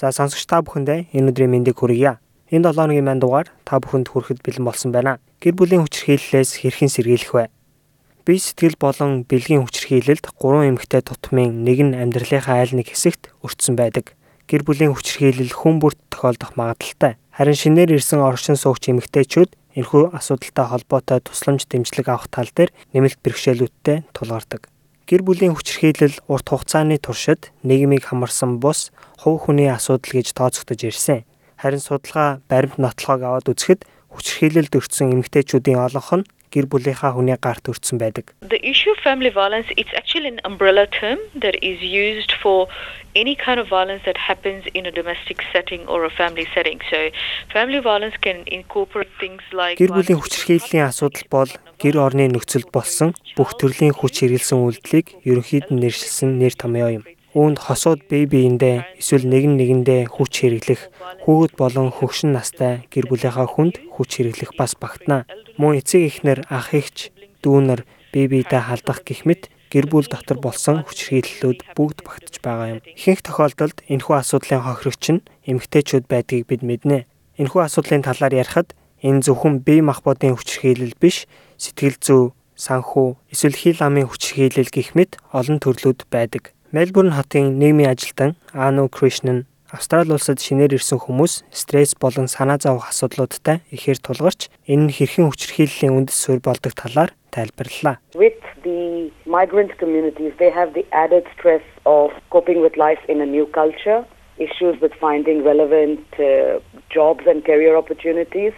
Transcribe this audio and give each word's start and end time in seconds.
За 0.00 0.10
сонсогч 0.10 0.50
та 0.50 0.58
бүхэндээ 0.58 1.14
энэ 1.14 1.30
өдрийн 1.30 1.54
мэндийг 1.54 1.78
хүргье. 1.78 2.18
Энэ 2.50 2.74
7 2.74 2.90
өдрийн 2.90 3.06
манд 3.06 3.22
дугаар 3.22 3.48
та 3.62 3.78
бүхэнд 3.78 4.10
хүрэхэд 4.10 4.42
бэлэн 4.42 4.66
болсон 4.66 4.90
байна. 4.90 5.22
Гэр 5.38 5.54
бүлийн 5.54 5.86
хүчирхийллээс 5.86 6.66
хэрхэн 6.66 6.90
сэргийлэх 6.90 7.30
вэ? 7.30 7.46
Бие 8.26 8.40
сэтгэл 8.42 8.74
болон 8.80 9.22
бэлгийн 9.22 9.62
хүчирхийлэлд 9.62 10.34
3 10.34 10.74
эмэгтэй 10.74 11.02
тутмын 11.06 11.62
нэг 11.62 11.78
нь 11.86 11.94
амьдралынхаа 11.94 12.58
аль 12.58 12.74
нэг 12.74 12.90
хэсэгт 12.90 13.30
өртсөн 13.46 13.78
байдаг. 13.78 14.18
Гэр 14.50 14.66
бүлийн 14.66 14.98
хүчирхийлэл 14.98 15.54
хүн 15.54 15.78
бүрт 15.78 16.00
тохиолдох 16.10 16.58
магадaltaй. 16.58 17.14
Харин 17.30 17.54
шинээр 17.54 17.94
ирсэн 17.94 18.18
оршин 18.18 18.58
суугч 18.58 18.90
эмэгтэйчүүд 18.90 19.78
энэхүү 19.78 20.04
асуудалтай 20.10 20.66
холбоотой 20.68 21.18
тусламж 21.22 21.70
дэмжлэг 21.70 22.06
авах 22.10 22.26
тал 22.28 22.50
дээр 22.50 22.74
нэмэлт 22.92 23.22
бэрхшээлүүдтэй 23.22 24.10
тулгардаг. 24.10 24.73
Гэр 25.04 25.20
бүлийн 25.20 25.52
хүчирхийлэл 25.52 26.16
урт 26.32 26.48
хугацааны 26.48 26.96
туршид 26.96 27.52
нийгмийг 27.60 28.08
хамарсан 28.08 28.56
бус 28.56 28.88
хувь 29.20 29.44
хүний 29.44 29.68
асуудал 29.68 30.16
гэж 30.16 30.32
тооцогдож 30.32 30.80
ирсэн. 30.80 31.28
Харин 31.60 31.84
судалгаа 31.84 32.40
баримт 32.48 32.80
нотлохоог 32.80 33.20
аваад 33.20 33.52
үзэхэд 33.52 33.84
хүчирхийлэлд 34.16 34.72
өртсөн 34.72 35.12
эмэгтэйчүүдийн 35.12 35.76
олонх 35.76 36.08
нь 36.16 36.24
гэр 36.54 36.70
бүлийнхаа 36.70 37.18
хүний 37.18 37.34
гарт 37.34 37.66
өртсөн 37.66 37.98
байдаг. 37.98 38.30
The 38.46 38.62
issue 38.62 38.94
of 38.94 38.98
family 39.02 39.30
violence 39.34 39.66
it's 39.74 39.90
actually 39.98 40.30
an 40.30 40.40
umbrella 40.46 40.86
term 40.86 41.18
that 41.34 41.58
is 41.58 41.82
used 41.82 42.32
for 42.42 42.70
any 43.14 43.34
kind 43.34 43.58
of 43.58 43.66
violence 43.68 44.02
that 44.04 44.18
happens 44.18 44.64
in 44.74 44.86
a 44.86 44.92
domestic 44.94 45.42
setting 45.52 45.86
or 45.86 46.04
a 46.04 46.10
family 46.10 46.46
setting. 46.54 46.80
So 46.90 47.10
family 47.52 47.80
violence 47.80 48.16
can 48.20 48.46
incorporate 48.46 49.10
things 49.18 49.42
like 49.52 49.78
Гэр 49.82 49.94
бүлийн 49.94 50.18
хүчирхийллийн 50.22 50.86
асуудал 50.90 51.26
бол 51.30 51.50
гэр 51.82 51.98
орны 51.98 52.30
нөхцөлд 52.30 52.70
болсон 52.70 53.14
бүх 53.38 53.58
төрлийн 53.58 53.94
хүч 53.94 54.22
хэрэглэсэн 54.22 54.58
үйлдэлийг 54.58 55.06
ерөнхийд 55.26 55.66
нь 55.74 55.82
нэршилсэн 55.82 56.38
нэр 56.38 56.54
томьёо 56.54 56.90
юм. 57.02 57.04
Үүнд 57.34 57.58
хосууд 57.66 58.06
бие 58.06 58.30
биендээ 58.30 59.02
эсвэл 59.02 59.26
нэгэн 59.26 59.58
нэгэндээ 59.58 60.02
хүч 60.06 60.32
хэрэглэх, 60.46 60.82
хүүхэд 61.26 61.52
болон 61.58 61.90
хөгшин 61.90 62.30
настай 62.30 62.86
гэр 62.94 63.10
бүлийнхаа 63.10 63.50
хүнд 63.50 63.82
хүч 63.90 64.10
хэрэглэх 64.22 64.54
бас 64.54 64.78
багтана. 64.78 65.26
Мөн 65.58 65.82
эцэг 65.82 66.06
эхнэр, 66.06 66.46
ах 66.46 66.70
эгч, 66.70 67.10
дүүнэр 67.42 67.82
бие 68.14 68.30
биедээ 68.30 68.62
халдах 68.70 69.02
гэх 69.02 69.26
мэт 69.26 69.50
гэр 69.66 69.90
бүл 69.90 70.06
дотор 70.06 70.38
болсон 70.38 70.86
хүчирхийллүүд 70.86 71.74
бүгд 71.74 72.06
багтж 72.06 72.38
байгаа 72.38 72.78
юм. 72.78 72.80
Ихэнх 72.94 73.26
тохиолдолд 73.26 73.82
энэхүү 73.90 74.14
асуудлын 74.14 74.62
хохирогч 74.62 75.04
нь 75.10 75.26
эмэгтэйчүүд 75.50 76.06
байдгийг 76.06 76.46
бид 76.46 76.62
мэднэ. 76.62 77.10
Энэхүү 77.42 77.60
асуудлын 77.66 78.06
талаар 78.06 78.30
ярихад 78.30 78.78
энэ 79.02 79.26
зөвхөн 79.26 79.66
бие 79.66 79.82
махбодын 79.82 80.38
хүчирхийлэл 80.38 80.94
биш, 81.02 81.26
сэтгэл 81.58 81.98
зүй, 81.98 82.24
санхүү, 82.54 83.18
эсвэл 83.34 83.58
хил 83.58 83.82
амын 83.82 84.06
хүчирхийлэл 84.06 84.70
гэх 84.70 84.94
мэт 84.94 85.18
олон 85.34 85.58
төрлүүд 85.58 86.06
байдаг. 86.06 86.54
Мельбурн 86.74 87.12
хотын 87.14 87.54
нийгмийн 87.62 87.94
ажилтан 87.94 88.34
Ану 88.52 88.88
Кришнэн 88.88 89.46
Австрали 89.70 90.10
улсад 90.10 90.42
шинээр 90.42 90.74
ирсэн 90.74 90.98
хүмүүс 90.98 91.46
стресс 91.54 91.94
болон 91.94 92.26
санаа 92.26 92.58
зовох 92.58 92.90
асуудлуудтай 92.90 93.62
ихээр 93.70 94.02
тулгарч 94.02 94.50
энэ 94.66 94.90
нь 94.90 94.94
хэрхэн 94.98 95.30
хүчирхийллийн 95.30 95.94
үндэс 95.94 96.18
суурь 96.18 96.42
болдог 96.42 96.74
талаар 96.74 97.14
тайлбарллаа. 97.30 98.02
With 98.18 98.42
the 98.66 99.14
migrant 99.22 99.78
communities 99.78 100.34
they 100.42 100.50
have 100.50 100.74
the 100.74 100.82
added 100.90 101.22
stress 101.38 101.62
of 101.86 102.10
coping 102.34 102.58
with 102.58 102.74
life 102.74 103.02
in 103.06 103.22
a 103.22 103.28
new 103.36 103.46
culture, 103.54 104.02
issues 104.42 104.74
with 104.82 104.90
finding 104.98 105.46
relevant 105.46 106.02
uh, 106.18 106.58
jobs 106.90 107.22
and 107.30 107.46
career 107.46 107.78
opportunities 107.78 108.50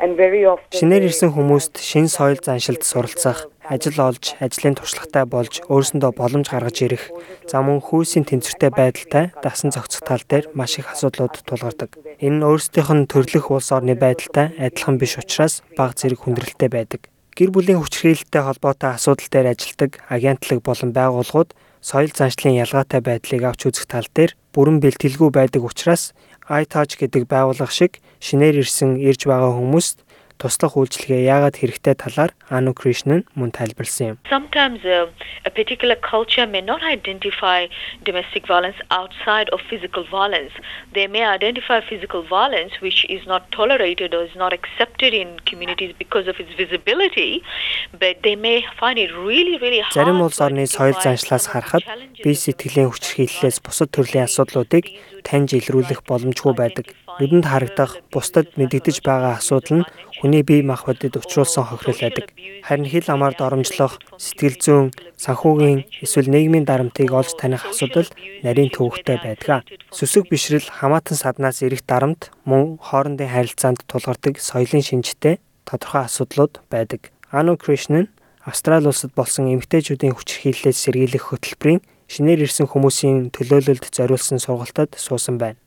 and 0.00 0.16
very 0.16 0.48
often 0.48 0.72
Шинээр 0.72 1.12
ирсэн 1.12 1.36
хүмүүст 1.36 1.76
шин 1.76 2.08
соёл 2.08 2.40
заншилд 2.40 2.88
суралцах, 2.88 3.52
ажил 3.70 3.98
олж, 4.02 4.34
ажлын 4.42 4.74
туршлагатай 4.74 5.24
болж 5.30 5.62
өөрсөндөө 5.70 6.12
боломж 6.18 6.50
гаргаж 6.50 6.76
ирэх, 6.82 7.04
за 7.46 7.62
мөн 7.62 7.78
хүйсийн 7.78 8.26
тэнцвэртэй 8.26 8.74
байдалтай 8.74 9.24
дасан 9.38 9.70
зохицох 9.70 10.02
тал 10.02 10.24
дээр 10.26 10.50
маш 10.58 10.82
их 10.82 10.90
асуудлууд 10.90 11.46
тулгардаг. 11.46 11.94
Энэ 12.18 12.42
нь 12.42 12.46
өөрсдийнх 12.50 12.90
нь 12.90 13.06
төрлөх 13.06 13.54
улс 13.54 13.70
орны 13.70 13.94
байдалтай 13.94 14.58
адилхан 14.58 14.98
биш 14.98 15.14
учраас 15.22 15.62
бага 15.78 15.94
зэрэг 15.94 16.26
хүндрэлтэй 16.26 16.66
байдаг. 16.66 17.06
Гэр 17.38 17.54
бүлийн 17.54 17.78
хүчирхийлэлтэй 17.78 18.42
холбоотой 18.42 18.90
асуудал 18.98 19.30
дээр 19.30 19.54
ажилладаг 19.54 20.02
агентлаг 20.10 20.58
болон 20.66 20.90
байгууллагууд 20.90 21.54
соёл 21.80 22.10
заншлын 22.10 22.58
ялгаатай 22.58 23.00
байдлыг 23.00 23.42
авч 23.46 23.70
үзэх 23.70 23.86
тал 23.86 24.08
дээр 24.12 24.34
бүрэн 24.52 24.82
бэлтгэлгүй 24.82 25.30
байдаг 25.30 25.62
учраас 25.64 26.12
iTouch 26.50 26.98
гэдэг 26.98 27.30
байгууллага 27.30 27.70
шиг 27.70 28.02
шинээр 28.18 28.60
ирсэн 28.66 28.98
ирж 28.98 29.24
байгаа 29.30 29.54
хүмүүст 29.56 30.02
туслах 30.40 30.74
үйлчилгээ 30.80 31.28
яагаад 31.28 31.56
хэрэгтэй 31.60 31.94
талаар 32.00 32.32
Anu 32.48 32.72
Krishnan 32.72 33.28
мөн 33.36 33.52
тайлбарлсан 33.52 34.06
юм. 34.10 34.16
Sometimes 34.26 34.80
uh, 34.88 35.06
a 35.44 35.52
particular 35.52 35.96
culture 36.00 36.46
may 36.48 36.64
not 36.64 36.80
identify 36.82 37.68
domestic 38.08 38.48
violence 38.48 38.78
outside 38.90 39.48
of 39.54 39.60
physical 39.70 40.02
violence. 40.08 40.52
They 40.96 41.06
may 41.06 41.24
identify 41.28 41.78
physical 41.84 42.22
violence 42.24 42.72
which 42.80 43.04
is 43.12 43.22
not 43.28 43.42
tolerated 43.52 44.14
or 44.16 44.24
is 44.24 44.34
not 44.34 44.52
accepted 44.58 45.12
in 45.12 45.28
communities 45.44 45.92
because 46.02 46.26
of 46.26 46.36
its 46.42 46.52
visibility, 46.56 47.44
but 48.02 48.24
they 48.24 48.34
may 48.34 48.64
find 48.80 48.96
it 48.98 49.12
really 49.28 49.56
really 49.60 49.80
hard. 49.84 49.94
Зарим 49.94 50.24
улс 50.24 50.40
орны 50.40 50.64
соёл 50.66 50.96
заншлаас 50.98 51.46
харахад 51.52 51.84
бие 52.24 52.34
сэтгэлийн 52.34 52.90
хүчирхийллээс 52.90 53.60
бусад 53.60 53.92
төрлийн 53.92 54.26
асуудлуудыг 54.26 54.84
таньж 55.22 55.52
илрүүлэх 55.58 56.00
боломжгүй 56.08 56.54
байдаг. 56.56 56.86
Нүдэнд 57.20 57.46
харагдах, 57.46 58.00
бусдад 58.08 58.56
мэдэгдэж 58.56 59.04
байгаа 59.04 59.36
асуудал 59.36 59.84
нь 59.84 59.88
хүний 60.20 60.44
бие 60.44 60.62
махбодод 60.62 61.16
учруулсан 61.16 61.64
хохирол 61.64 61.96
байдаг. 61.96 62.26
Харин 62.62 62.84
хил 62.84 63.08
амаар 63.08 63.34
доромжлох, 63.34 63.96
сэтгэл 64.20 64.56
зүйн, 64.60 64.86
санхүүгийн 65.16 65.88
эсвэл 66.04 66.28
нийгмийн 66.28 66.68
дарамтыг 66.68 67.08
олж 67.08 67.32
таних 67.40 67.64
асуудал 67.64 68.08
нарийн 68.44 68.68
төвөгтэй 68.68 69.16
байдаг. 69.16 69.64
Сүсэг 69.88 70.28
бишрэл 70.28 70.68
хамаатан 70.68 71.16
саднаас 71.16 71.64
ирэх 71.64 71.82
дарамт 71.88 72.28
мөн 72.44 72.76
хоорондын 72.76 73.32
харилцаанд 73.32 73.80
тулгардаг 73.88 74.36
соёлын 74.36 74.84
шинжтэй 74.84 75.40
тодорхой 75.64 76.04
асуудлууд 76.04 76.60
байдаг. 76.68 77.08
Anu 77.32 77.56
Krishnan 77.56 78.12
Австрали 78.44 78.88
улсад 78.88 79.12
болсон 79.14 79.52
эмэгтэйчүүдийн 79.52 80.16
хүчирхийллээс 80.16 80.78
сэргийлэх 80.80 81.28
хөтөлбөрийн 81.28 81.84
шинээр 82.08 82.48
ирсэн 82.48 82.66
хүмүүсийн 82.66 83.30
төлөөлөлд 83.36 83.84
зориулсан 83.92 84.40
сургалтад 84.40 84.96
суусан 84.96 85.36
байна. 85.36 85.60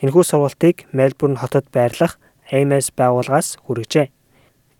Энэхүү 0.00 0.24
сургалтыг 0.24 0.88
Мельбурн 0.96 1.36
хотод 1.36 1.68
байрлах 1.68 2.18
AMS 2.50 2.90
байгууллагаас 2.98 3.62
хүргэжээ. 3.62 4.10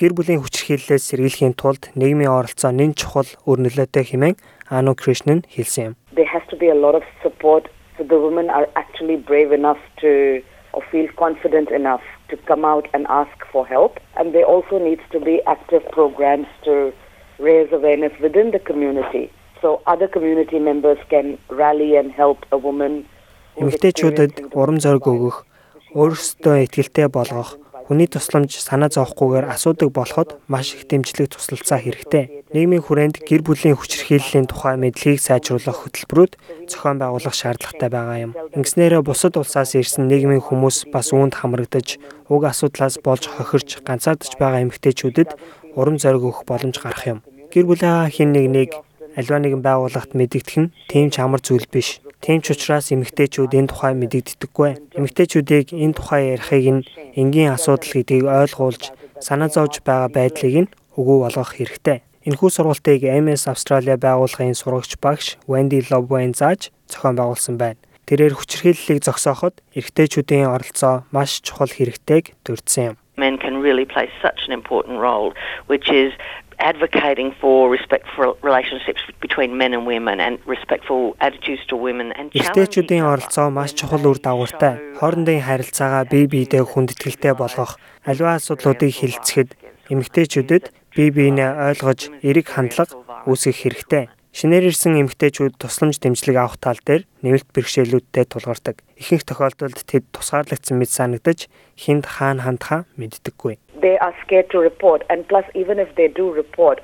Гэр 0.01 0.13
бүлийн 0.17 0.43
хүчирхийллээс 0.43 1.15
сэргийлэхийн 1.15 1.55
тулд 1.55 1.95
нийгмийн 1.95 2.33
оролцоо 2.33 2.75
нэн 2.75 2.99
чухал 2.99 3.29
өр 3.47 3.63
нөлөөтэй 3.63 4.05
хэмээн 4.11 4.37
Anu 4.73 4.97
Krishnan 4.97 5.45
хэлсэн 5.53 5.85
юм. 5.85 5.95
there 6.15 6.27
has 6.27 6.43
to 6.49 6.57
be 6.57 6.69
a 6.69 6.75
lot 6.75 6.95
of 6.95 7.05
support 7.23 7.69
so 7.97 8.05
the 8.05 8.19
women 8.19 8.49
are 8.51 8.69
actually 8.77 9.17
brave 9.17 9.53
enough 9.53 9.83
to 10.01 10.43
or 10.73 10.83
feel 10.91 11.09
confident 11.17 11.71
enough 11.71 12.01
to 12.31 12.37
come 12.49 12.65
out 12.65 12.89
and 12.95 13.07
ask 13.09 13.37
for 13.53 13.67
help 13.67 14.01
and 14.17 14.35
there 14.35 14.45
also 14.45 14.79
needs 14.79 15.03
to 15.13 15.21
be 15.21 15.41
active 15.47 15.85
programs 15.93 16.47
to 16.65 16.93
raise 17.39 17.71
awareness 17.73 18.13
within 18.21 18.51
the 18.51 18.59
community 18.59 19.31
so 19.61 19.83
other 19.87 20.09
community 20.09 20.59
members 20.59 20.99
can 21.11 21.39
rally 21.51 21.97
and 21.97 22.13
help 22.13 22.39
a 22.51 22.59
woman 22.59 23.05
Эмэгтэйчүүдэд 23.53 24.57
урам 24.57 24.81
зориг 24.81 25.05
өгөх, 25.05 25.45
өөрсдөө 25.93 26.65
итгэлтэй 26.65 27.09
болгох, 27.13 27.61
хүний 27.85 28.09
тусламж 28.09 28.57
санаа 28.57 28.89
зовохгүйгээр 28.89 29.53
асуудаг 29.53 29.93
болоход 29.93 30.41
маш 30.49 30.73
их 30.73 30.89
дэмжлэг 30.89 31.29
тусалцаа 31.29 31.77
хэрэгтэй. 31.83 32.49
Нийгмийн 32.55 32.81
хүрээнд 32.81 33.21
гэр 33.27 33.43
бүлийн 33.45 33.77
хүчирхийллийн 33.77 34.49
тухай 34.49 34.81
мэдлэгийг 34.81 35.21
сайжруулах 35.21 35.85
хөтөлбөрүүд 35.85 36.33
зохион 36.73 36.97
байгуулах 36.97 37.37
шаардлагатай 37.37 37.91
байгаа 37.93 38.19
юм. 38.25 38.33
Ингэснээрээ 38.57 39.03
бусад 39.05 39.37
улсаас 39.37 39.77
ирсэн 39.77 40.09
нийгмийн 40.09 40.41
хүмүүс 40.41 40.89
бас 40.89 41.13
үүнд 41.13 41.37
хамрагдаж, 41.37 42.01
уг 42.33 42.43
асуудлаас 42.49 42.97
болж 43.05 43.29
хохирч 43.29 43.85
ганцаардж 43.85 44.41
байгаа 44.41 44.65
эмэгтэйчүүдэд 44.65 45.31
урам 45.77 46.01
зориг 46.01 46.25
өгөх 46.25 46.49
боломж 46.49 46.81
гарах 46.81 47.05
юм. 47.05 47.19
Гэр 47.53 47.69
бүлийн 47.69 48.09
хин 48.09 48.33
нэг 48.33 48.47
нэг 48.49 48.71
альва 49.17 49.37
нэгэн 49.37 49.61
байгууллагт 49.61 50.17
мэдэгдэх 50.17 50.57
нь 50.57 50.73
тийм 50.89 51.13
ч 51.13 51.21
амар 51.21 51.45
зүйл 51.45 51.69
биш. 51.69 52.01
Тийм 52.23 52.39
ч 52.39 52.55
учраас 52.55 52.95
эмэгтэйчүүд 52.95 53.51
энэ 53.51 53.67
тухай 53.67 53.99
мэдэгддэггүй. 53.99 54.95
Эмэгтэйчүүдийг 54.95 55.75
энэ 55.75 55.97
тухай 55.99 56.39
ярихыг 56.39 56.67
нь 56.71 56.87
энгийн 57.19 57.59
асуудал 57.59 57.99
гэдгийг 57.99 58.31
ойлгуулж, 58.31 58.95
санаа 59.19 59.51
зовж 59.51 59.83
байгаа 59.83 60.07
байдлыг 60.07 60.55
нь 60.55 60.73
өгөө 60.95 61.19
болгох 61.27 61.59
хэрэгтэй. 61.59 62.07
Энэхүү 62.23 62.51
сургалтыг 62.55 63.03
MS 63.03 63.51
Австраlia 63.51 63.99
байгууллагын 63.99 64.55
сурагч 64.55 65.03
багш 65.03 65.35
Wendy 65.51 65.83
Lobwen 65.91 66.31
зааж 66.31 66.71
зохион 66.87 67.19
байгуулсан 67.19 67.59
байна. 67.59 67.83
Тэрээр 68.07 68.39
хүчирхийллийг 68.39 69.03
зогсооход 69.03 69.59
эрэгтэйчүүдийн 69.75 70.47
оролцоо 70.47 71.03
маш 71.11 71.43
чухал 71.43 71.75
хэрэгтэйг 71.75 72.39
дурдсан 72.47 72.95
юм. 72.95 72.97
Men 73.19 73.35
can 73.43 73.59
really 73.59 73.83
play 73.83 74.07
such 74.23 74.47
an 74.47 74.55
important 74.55 75.03
role 75.03 75.35
which 75.67 75.91
is 75.91 76.15
advocating 76.63 77.35
for 77.41 77.69
respectful 77.69 78.39
relationships 78.43 79.03
between 79.21 79.59
men 79.59 79.75
and 79.75 79.85
women 79.87 80.21
and 80.21 80.39
respectful 80.47 81.03
attitudes 81.21 81.67
to 81.67 81.75
women 81.77 82.15
and 82.17 82.31
Эрэгтэйчүүдийн 82.31 83.03
оролцоо 83.03 83.51
маш 83.51 83.75
чухал 83.75 84.07
үр 84.07 84.19
дагавартай. 84.23 84.79
Хоорондын 84.97 85.43
харилцаагаа 85.43 86.07
бие 86.07 86.31
биедээ 86.31 86.63
хүндэтгэлтэй 86.63 87.35
болгох, 87.35 87.77
аливаа 88.07 88.39
асуудлуудыг 88.39 88.95
хэлэлцэхэд 88.95 89.51
эмэгтэйчүүдэд 89.91 90.65
бие 90.95 91.11
биенээ 91.11 91.51
ойлгож, 91.69 92.01
эерэг 92.23 92.47
хандлага 92.47 92.95
үүсгэх 93.27 93.59
хэрэгтэй. 93.67 94.05
Шинээр 94.33 94.73
ирсэн 94.73 94.97
эмэгтэйчүүд 94.97 95.61
тусламж 95.61 96.01
дэмжлэг 96.01 96.37
авах 96.41 96.57
тал 96.57 96.81
дээр 96.81 97.05
нэмэлт 97.21 97.53
бэрхшээлүүдтэй 97.53 98.25
тулгардаг. 98.33 98.81
Ихэнх 98.97 99.29
тохиолдолд 99.29 99.85
тэд 99.85 100.09
тусгаарлагдсан 100.09 100.81
мэт 100.81 100.89
санагдаж 100.89 101.53
хинд 101.77 102.09
хаана 102.09 102.49
хандхаа 102.49 102.89
мэддэггүй. 102.97 103.61
They 103.85 104.01
are 104.01 104.17
scared 104.25 104.49
to 104.57 104.59
report 104.65 105.05
and 105.13 105.29
plus 105.29 105.45
even 105.53 105.77
if 105.77 105.93
they 106.01 106.09
do 106.09 106.33
report 106.33 106.81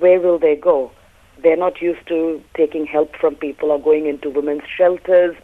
where 0.00 0.20
will 0.24 0.38
they 0.38 0.56
go? 0.56 0.90
They're 1.42 1.60
not 1.60 1.80
used 1.80 2.08
to 2.08 2.40
taking 2.56 2.86
help 2.86 3.16
from 3.20 3.36
people 3.36 3.70
or 3.72 3.80
going 3.80 4.06
into 4.08 4.30
women's 4.30 4.64
shelters. 4.64 5.36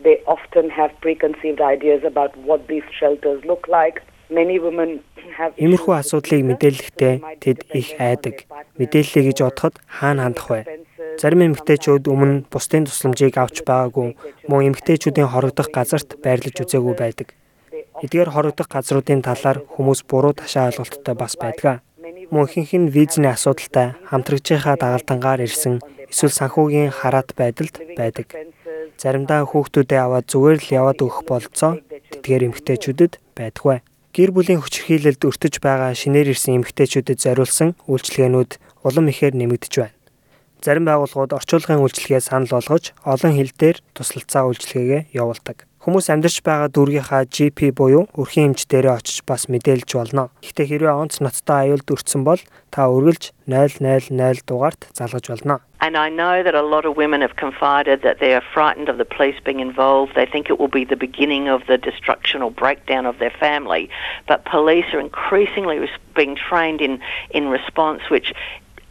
They 0.00 0.24
often 0.26 0.70
have 0.70 0.92
preconceived 1.04 1.60
ideas 1.60 2.04
about 2.04 2.36
what 2.36 2.68
these 2.68 2.88
shelters 2.98 3.44
look 3.44 3.68
like. 3.68 4.00
Иймэрхүү 4.28 5.94
асуудлыг 5.96 6.44
мэдээлэхдээ 6.44 7.14
тэд 7.40 7.64
их 7.72 7.96
айдаг. 7.96 8.44
Мэдээллээ 8.76 9.24
гэж 9.32 9.38
бодоход 9.40 9.80
хаана 9.88 10.28
хандах 10.28 10.48
вэ? 10.52 10.77
Зарим 11.18 11.42
эмэгтэйчүүд 11.42 12.06
өмнө 12.06 12.46
бусдын 12.46 12.86
тусламжийг 12.86 13.34
авч 13.42 13.66
байгаагүй 13.66 14.14
мөн 14.46 14.66
эмэгтэйчүүдийн 14.70 15.26
хорогдох 15.34 15.66
газарт 15.74 16.14
байрлаж 16.22 16.54
үзээгүй 16.62 16.94
байдаг. 16.94 17.34
Эдгээр 18.06 18.30
хорогдох 18.30 18.70
газруудын 18.70 19.26
талаар 19.26 19.58
хүмүүс 19.66 20.06
буруу 20.06 20.30
ташаа 20.30 20.70
ойлголттой 20.70 21.14
бас 21.18 21.34
байдаг. 21.34 21.82
Мөн 22.30 22.46
ихэнх 22.46 22.70
нь 22.78 22.92
визний 22.94 23.34
асуудалтай 23.34 23.98
хамтрагчийнхаа 24.06 24.78
дагалдангаар 24.78 25.42
ирсэн 25.42 25.82
эсвэл 26.06 26.38
санхүүгийн 26.38 26.94
хараат 26.94 27.34
байдалд 27.34 27.74
байдаг. 27.98 28.26
Заримдаа 28.94 29.42
хүүхдүүдээ 29.42 29.98
аваад 29.98 30.30
зүгээр 30.30 30.58
л 30.62 30.70
яваад 30.70 31.02
өгөх 31.02 31.26
болцоо 31.26 31.82
тэдгээр 32.14 32.46
эмэгтэйчүүдэд 32.46 33.12
байдаггүй 33.34 33.82
гэр 34.14 34.30
бүлийн 34.34 34.62
хүчирхийлэлд 34.62 35.22
өртөж 35.30 35.54
байгаа 35.62 35.94
шинээр 35.94 36.34
ирсэн 36.34 36.58
эмэгтэйчүүдэд 36.58 37.22
зориулсан 37.22 37.78
үйлчилгээнүүд 37.86 38.50
улам 38.86 39.06
ихээр 39.12 39.34
нэмэгдэж 39.38 39.74
байна. 39.78 39.97
Зарим 40.58 40.84
байгууллагууд 40.90 41.38
орчуулгын 41.38 41.82
үйлчилгээ 41.82 42.22
санал 42.22 42.50
болгож 42.50 42.90
олон 43.06 43.32
хил 43.38 43.52
дээр 43.54 43.78
туслалцаа 43.94 44.50
үйлчилгээгээ 44.50 45.14
явуулдаг. 45.14 45.68
Хүмүүс 45.88 46.10
амьдарч 46.10 46.42
байгаа 46.42 46.68
дүүргийнхаа 46.74 47.22
GP 47.30 47.70
буюу 47.72 48.10
өрхийн 48.18 48.52
эмч 48.52 48.66
дээрээ 48.66 48.98
очиж 48.98 49.22
бас 49.22 49.46
мэдээлж 49.46 49.88
болно. 49.94 50.34
Гэхдээ 50.42 50.66
хэрвээ 50.68 50.92
онц 50.92 51.22
ноцтой 51.22 51.70
аюулд 51.70 51.88
өртсөн 51.94 52.26
бол 52.26 52.42
та 52.74 52.90
үргэлж 52.90 53.32
000 53.48 54.44
дугаарт 54.44 54.90
залгаж 54.92 55.24
болно. 55.30 55.62
And 55.80 55.96
I 55.96 56.10
know 56.10 56.42
that 56.42 56.58
a 56.58 56.66
lot 56.66 56.84
of 56.84 56.98
women 56.98 57.22
have 57.22 57.36
confided 57.38 58.02
that 58.02 58.18
they 58.18 58.34
are 58.34 58.42
frightened 58.42 58.90
of 58.90 58.98
the 58.98 59.06
police 59.06 59.38
being 59.40 59.60
involved. 59.60 60.18
They 60.18 60.26
think 60.26 60.50
it 60.50 60.58
will 60.58 60.68
be 60.68 60.84
the 60.84 60.98
beginning 60.98 61.48
of 61.48 61.62
the 61.70 61.78
destruction 61.78 62.42
or 62.42 62.50
breakdown 62.50 63.06
of 63.06 63.16
their 63.22 63.30
family. 63.30 63.88
But 64.26 64.44
police 64.44 64.92
are 64.92 65.00
increasingly 65.00 65.78
being 66.18 66.34
trained 66.34 66.82
in, 66.82 66.98
in 67.30 67.48
response, 67.48 68.10
which 68.10 68.34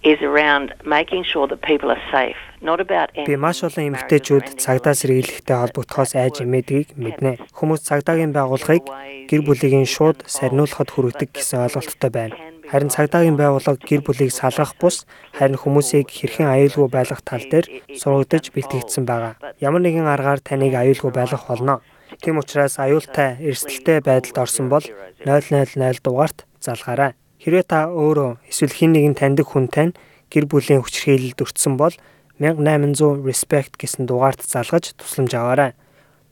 is 0.04 0.20
around 0.22 0.74
making 0.86 1.24
sure 1.24 1.48
that 1.48 1.62
people 1.62 1.90
are 1.92 2.04
safe. 2.12 2.38
Not 2.62 2.80
about 2.80 3.10
Би 3.26 3.36
маш 3.36 3.64
олон 3.64 3.94
эмэгтэйчүүд 3.94 4.58
цагдаа 4.58 4.94
сэргийлэхтэй 4.98 5.58
холбогдохоос 5.58 6.18
айж 6.18 6.42
эмээдгийг 6.42 6.98
мэднэ. 6.98 7.38
Хүмүүс 7.54 7.82
цагдаагийн 7.90 8.34
байгууллагыг 8.34 8.86
гэр 9.30 9.42
бүлийг 9.46 9.86
шууд 9.86 10.26
сарниулахад 10.26 10.90
хүргэдэг 10.90 11.30
гэсэн 11.38 11.66
ойлголттой 11.66 12.12
байна. 12.14 12.36
Харин 12.68 12.90
цагдаагийн 12.90 13.38
байгууллага 13.38 13.80
гэр 13.80 14.02
бүлийг 14.04 14.32
салгах 14.34 14.74
бус 14.82 15.06
харин 15.38 15.56
хүмүүсийг 15.62 16.10
хэрхэн 16.10 16.50
аюулгүй 16.50 16.90
байлгах 16.92 17.22
тал 17.22 17.46
дээр 17.46 17.70
сургагдаж 17.96 18.52
бэлтгэгдсэн 18.52 19.06
байгаа. 19.06 19.38
Ямар 19.62 19.82
нэгэн 19.86 20.10
аргаар 20.10 20.42
таныг 20.42 20.74
аюулгүй 20.76 21.12
байлгах 21.14 21.48
болно. 21.48 21.80
Тийм 22.20 22.42
учраас 22.42 22.76
аюултай 22.82 23.38
эрсдэлтэй 23.40 24.02
байдалд 24.02 24.38
орсон 24.42 24.68
бол 24.68 24.84
000 25.24 26.04
дугаарт 26.04 26.44
залгаарай. 26.60 27.14
Хэрвээ 27.38 27.66
та 27.70 27.80
өөрөө 27.94 28.42
эсвэл 28.50 28.74
хэн 28.74 28.92
нэгэн 28.98 29.16
таньдаг 29.18 29.48
хүн 29.54 29.70
тань 29.70 29.94
гэр 30.34 30.50
бүлийн 30.50 30.82
хүчирхийлэлд 30.82 31.44
өртсөн 31.46 31.78
бол 31.78 31.94
1800 32.42 33.22
respect 33.26 33.78
гэсэн 33.78 34.10
дугаард 34.10 34.42
залгаж 34.42 34.98
тусламж 34.98 35.34
аваарай. 35.38 35.72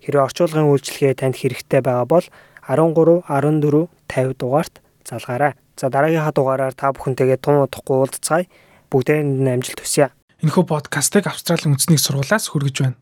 Хэрвээ 0.01 0.25
орчуулгын 0.25 0.69
үйлчилгээ 0.69 1.13
танд 1.21 1.37
хэрэгтэй 1.37 1.81
байгаа 1.85 2.05
бол 2.09 2.25
13 2.65 3.25
14 3.25 3.89
50 4.09 4.37
дугаарт 4.41 4.81
залгаарай. 5.05 5.53
За 5.77 5.89
дараагийнхаа 5.93 6.33
дугаараар 6.33 6.73
та 6.73 6.93
бүхэнтэйгээ 6.93 7.39
тун 7.41 7.61
удахгүй 7.61 7.97
уулзцаая. 8.01 8.49
Бүгдээрэнд 8.89 9.41
нь 9.45 9.53
амжилт 9.53 9.81
хүсье. 9.81 10.09
Энэхүү 10.41 10.65
подкастыг 10.65 11.29
Австралийн 11.29 11.73
үндэсний 11.73 12.01
сургуулиас 12.01 12.49
хүргэж 12.49 12.75
байна. 12.81 12.97